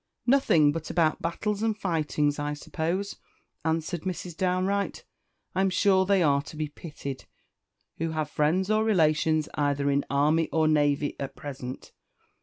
[0.25, 3.17] "Nothing but about battles and fightings, I suppose,"
[3.63, 4.35] answered Mrs.
[4.35, 5.03] Downe Wright.
[5.53, 7.25] "I'm sure they are to be pitied
[7.99, 11.91] who have friends or relations either in army or navy at present.